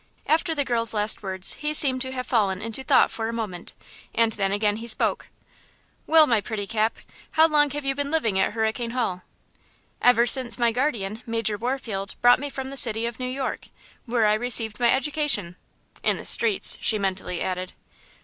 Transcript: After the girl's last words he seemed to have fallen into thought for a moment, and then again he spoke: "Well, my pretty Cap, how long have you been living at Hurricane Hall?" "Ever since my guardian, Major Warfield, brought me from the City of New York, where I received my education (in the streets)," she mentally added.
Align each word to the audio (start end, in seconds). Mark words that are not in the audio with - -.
After 0.25 0.55
the 0.55 0.65
girl's 0.65 0.95
last 0.95 1.21
words 1.21 1.53
he 1.61 1.75
seemed 1.75 2.01
to 2.01 2.11
have 2.11 2.25
fallen 2.25 2.59
into 2.59 2.83
thought 2.83 3.11
for 3.11 3.29
a 3.29 3.33
moment, 3.33 3.75
and 4.15 4.31
then 4.31 4.51
again 4.51 4.77
he 4.77 4.87
spoke: 4.87 5.27
"Well, 6.07 6.25
my 6.25 6.41
pretty 6.41 6.65
Cap, 6.65 6.97
how 7.33 7.47
long 7.47 7.69
have 7.69 7.85
you 7.85 7.93
been 7.93 8.09
living 8.09 8.39
at 8.39 8.53
Hurricane 8.53 8.93
Hall?" 8.97 9.21
"Ever 10.01 10.25
since 10.25 10.57
my 10.57 10.71
guardian, 10.71 11.21
Major 11.27 11.55
Warfield, 11.55 12.15
brought 12.19 12.39
me 12.39 12.49
from 12.49 12.71
the 12.71 12.77
City 12.77 13.05
of 13.05 13.19
New 13.19 13.29
York, 13.29 13.67
where 14.07 14.25
I 14.25 14.33
received 14.33 14.79
my 14.79 14.91
education 14.91 15.55
(in 16.01 16.17
the 16.17 16.25
streets)," 16.25 16.79
she 16.81 16.97
mentally 16.97 17.39
added. 17.39 17.73